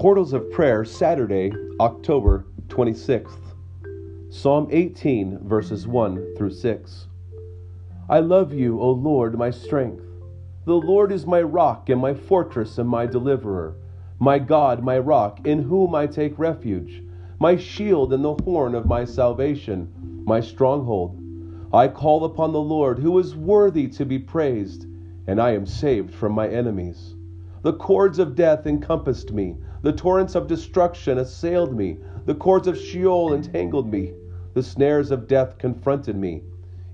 Portals 0.00 0.32
of 0.32 0.50
Prayer, 0.50 0.82
Saturday, 0.82 1.52
October 1.78 2.46
26th. 2.68 3.52
Psalm 4.30 4.66
18, 4.70 5.40
verses 5.46 5.86
1 5.86 6.36
through 6.38 6.52
6. 6.52 7.06
I 8.08 8.20
love 8.20 8.54
you, 8.54 8.80
O 8.80 8.92
Lord, 8.92 9.36
my 9.36 9.50
strength. 9.50 10.02
The 10.64 10.72
Lord 10.72 11.12
is 11.12 11.26
my 11.26 11.42
rock 11.42 11.90
and 11.90 12.00
my 12.00 12.14
fortress 12.14 12.78
and 12.78 12.88
my 12.88 13.04
deliverer, 13.04 13.76
my 14.18 14.38
God, 14.38 14.82
my 14.82 14.98
rock, 14.98 15.46
in 15.46 15.64
whom 15.64 15.94
I 15.94 16.06
take 16.06 16.38
refuge, 16.38 17.02
my 17.38 17.56
shield 17.56 18.14
and 18.14 18.24
the 18.24 18.36
horn 18.42 18.74
of 18.74 18.86
my 18.86 19.04
salvation, 19.04 19.92
my 20.24 20.40
stronghold. 20.40 21.20
I 21.74 21.88
call 21.88 22.24
upon 22.24 22.52
the 22.52 22.58
Lord, 22.58 22.98
who 22.98 23.18
is 23.18 23.36
worthy 23.36 23.86
to 23.88 24.06
be 24.06 24.18
praised, 24.18 24.86
and 25.26 25.38
I 25.38 25.50
am 25.50 25.66
saved 25.66 26.14
from 26.14 26.32
my 26.32 26.48
enemies. 26.48 27.16
The 27.62 27.74
cords 27.74 28.18
of 28.18 28.34
death 28.34 28.66
encompassed 28.66 29.32
me. 29.32 29.58
The 29.82 29.92
torrents 29.92 30.34
of 30.34 30.46
destruction 30.46 31.18
assailed 31.18 31.74
me. 31.74 31.98
The 32.26 32.34
cords 32.34 32.66
of 32.66 32.76
Sheol 32.76 33.32
entangled 33.32 33.90
me. 33.90 34.12
The 34.52 34.62
snares 34.62 35.10
of 35.10 35.26
death 35.26 35.56
confronted 35.56 36.16
me. 36.16 36.42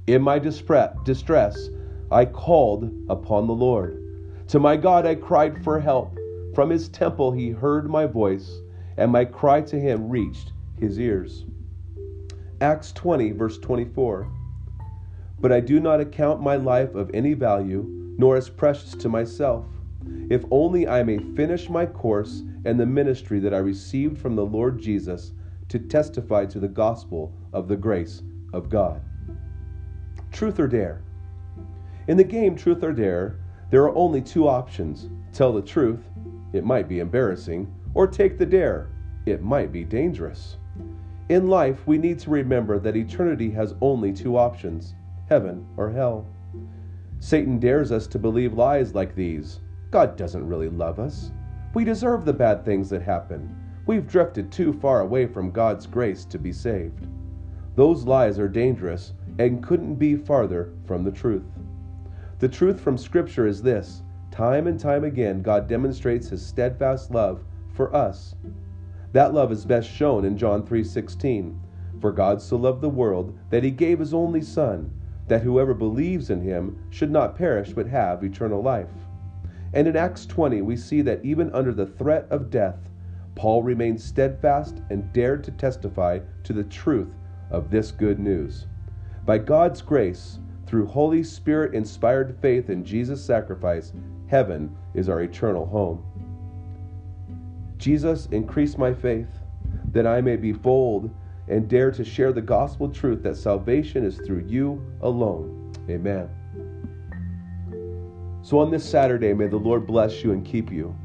In 0.07 0.23
my 0.23 0.39
distress, 0.39 1.69
I 2.13 2.25
called 2.27 2.93
upon 3.09 3.47
the 3.47 3.55
Lord. 3.55 4.01
To 4.49 4.61
my 4.61 4.77
God 4.77 5.05
I 5.05 5.17
cried 5.17 5.65
for 5.65 5.81
help. 5.81 6.17
From 6.55 6.71
his 6.71 6.89
temple 6.89 7.33
he 7.33 7.51
heard 7.51 7.91
my 7.91 8.07
voice, 8.07 8.61
and 8.97 9.11
my 9.11 9.25
cry 9.25 9.63
to 9.63 9.81
him 9.81 10.09
reached 10.09 10.53
his 10.79 11.01
ears. 11.01 11.45
Acts 12.61 12.93
20, 12.93 13.33
verse 13.33 13.59
24. 13.59 14.29
But 15.41 15.53
I 15.53 15.59
do 15.61 15.81
not 15.81 16.01
account 16.01 16.41
my 16.41 16.57
life 16.57 16.95
of 16.95 17.11
any 17.13 17.35
value, 17.35 17.85
nor 18.17 18.37
as 18.37 18.49
precious 18.49 18.95
to 18.95 19.09
myself 19.09 19.65
if 20.29 20.45
only 20.51 20.89
I 20.89 21.03
may 21.03 21.19
finish 21.19 21.69
my 21.69 21.87
course 21.87 22.43
and 22.67 22.79
the 22.79 22.85
ministry 22.85 23.39
that 23.39 23.55
I 23.55 23.59
received 23.59 24.19
from 24.19 24.35
the 24.35 24.45
Lord 24.45 24.81
Jesus 24.81 25.33
to 25.69 25.79
testify 25.79 26.47
to 26.47 26.59
the 26.59 26.69
gospel 26.69 27.33
of 27.53 27.69
the 27.69 27.77
grace 27.77 28.23
of 28.53 28.69
God. 28.69 29.01
Truth 30.33 30.59
or 30.59 30.67
dare? 30.67 31.03
In 32.09 32.17
the 32.17 32.25
game 32.25 32.55
Truth 32.57 32.83
or 32.85 32.93
Dare, 32.93 33.39
there 33.71 33.83
are 33.83 33.95
only 33.97 34.21
two 34.21 34.49
options 34.49 35.09
tell 35.33 35.53
the 35.53 35.63
truth, 35.63 36.01
it 36.53 36.65
might 36.65 36.89
be 36.89 37.01
embarrassing, 37.01 37.73
or 37.95 38.07
take 38.07 38.39
the 38.39 38.47
dare, 38.47 38.89
it 39.27 39.43
might 39.43 39.73
be 39.73 39.85
dangerous. 39.85 40.57
In 41.29 41.49
life, 41.49 41.87
we 41.87 41.99
need 41.99 42.19
to 42.21 42.31
remember 42.31 42.79
that 42.79 42.97
eternity 42.97 43.51
has 43.51 43.75
only 43.81 44.13
two 44.13 44.37
options 44.37 44.95
heaven 45.29 45.67
or 45.77 45.91
hell. 45.91 46.27
Satan 47.19 47.59
dares 47.59 47.91
us 47.91 48.07
to 48.07 48.19
believe 48.19 48.55
lies 48.55 48.95
like 48.95 49.15
these 49.15 49.61
God 49.91 50.17
doesn't 50.17 50.47
really 50.47 50.69
love 50.69 50.99
us. 50.99 51.33
We 51.77 51.85
deserve 51.85 52.25
the 52.25 52.33
bad 52.33 52.65
things 52.65 52.89
that 52.89 53.03
happen. 53.03 53.55
We've 53.85 54.09
drifted 54.09 54.51
too 54.51 54.73
far 54.73 55.03
away 55.03 55.27
from 55.27 55.51
God's 55.51 55.87
grace 55.87 56.25
to 56.25 56.39
be 56.39 56.51
saved. 56.51 57.07
Those 57.75 58.07
lies 58.07 58.39
are 58.39 58.49
dangerous 58.49 59.13
and 59.39 59.63
couldn't 59.63 59.97
be 59.97 60.17
farther 60.17 60.73
from 60.87 61.05
the 61.05 61.11
truth. 61.11 61.45
The 62.39 62.49
truth 62.49 62.81
from 62.81 62.97
Scripture 62.97 63.47
is 63.47 63.61
this 63.61 64.01
time 64.31 64.69
and 64.69 64.81
time 64.81 65.05
again, 65.05 65.43
God 65.43 65.69
demonstrates 65.69 66.31
his 66.31 66.41
steadfast 66.41 67.11
love 67.11 67.45
for 67.75 67.95
us. 67.95 68.35
That 69.13 69.35
love 69.35 69.53
is 69.53 69.67
best 69.67 69.91
shown 69.91 70.25
in 70.25 70.39
John 70.39 70.63
3:16. 70.63 71.61
For 72.01 72.11
God 72.11 72.41
so 72.41 72.57
loved 72.57 72.81
the 72.81 72.89
world 72.89 73.37
that 73.51 73.65
he 73.65 73.71
gave 73.71 73.99
his 73.99 74.15
only 74.15 74.41
son, 74.41 74.93
that 75.29 75.43
whoever 75.43 75.75
believes 75.75 76.31
in 76.31 76.41
him 76.41 76.79
should 76.89 77.11
not 77.11 77.37
perish 77.37 77.75
but 77.75 77.89
have 77.89 78.25
eternal 78.25 78.63
life. 78.63 79.07
And 79.77 79.87
in 79.87 79.95
Acts 79.95 80.25
20, 80.25 80.63
we 80.63 80.75
see 80.75 81.03
that 81.03 81.23
even 81.23 81.53
under 81.53 81.75
the 81.75 81.85
threat 81.85 82.27
of 82.31 82.49
death, 82.49 82.79
Paul 83.35 83.63
remained 83.63 84.01
steadfast 84.01 84.81
and 84.89 85.13
dared 85.13 85.45
to 85.45 85.51
testify 85.51 86.21
to 86.45 86.55
the 86.55 86.65
truth 86.65 87.13
of 87.51 87.71
this 87.71 87.91
good 87.91 88.19
news. 88.19 88.69
By 89.27 89.37
God's 89.37 89.83
grace, 89.83 90.39
through 90.65 90.87
Holy 90.87 91.23
Spirit 91.23 91.75
inspired 91.75 92.39
faith 92.41 92.71
in 92.71 92.87
Jesus' 92.87 93.23
sacrifice, 93.23 93.93
heaven 94.29 94.75
is 94.95 95.11
our 95.11 95.21
eternal 95.21 95.67
home. 95.67 96.03
Jesus, 97.77 98.29
increase 98.33 98.79
my 98.79 98.95
faith 98.95 99.29
that 99.93 100.07
I 100.07 100.23
may 100.23 100.37
be 100.37 100.53
bold 100.53 101.11
and 101.49 101.69
dare 101.69 101.91
to 101.91 102.03
share 102.03 102.33
the 102.33 102.41
gospel 102.41 102.89
truth 102.89 103.23
that 103.25 103.37
salvation 103.37 104.07
is 104.07 104.17
through 104.25 104.47
you 104.49 104.83
alone. 105.03 105.71
Amen. 105.91 106.31
So 108.47 108.61
on 108.61 108.71
this 108.71 108.89
Saturday, 108.89 109.35
may 109.35 109.49
the 109.49 109.57
Lord 109.57 109.89
bless 109.89 110.23
you 110.23 110.31
and 110.31 110.47
keep 110.47 110.71
you. 110.71 110.97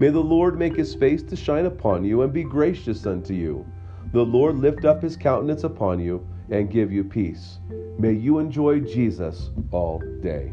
May 0.00 0.08
the 0.08 0.18
Lord 0.18 0.58
make 0.58 0.74
his 0.74 0.92
face 0.92 1.22
to 1.22 1.36
shine 1.36 1.66
upon 1.66 2.02
you 2.04 2.22
and 2.22 2.32
be 2.32 2.42
gracious 2.42 3.06
unto 3.06 3.32
you. 3.32 3.64
The 4.10 4.24
Lord 4.24 4.56
lift 4.56 4.84
up 4.84 5.00
his 5.00 5.16
countenance 5.16 5.62
upon 5.62 6.00
you 6.00 6.26
and 6.50 6.68
give 6.68 6.90
you 6.90 7.04
peace. 7.04 7.60
May 7.96 8.14
you 8.14 8.40
enjoy 8.40 8.80
Jesus 8.80 9.50
all 9.70 10.02
day. 10.20 10.52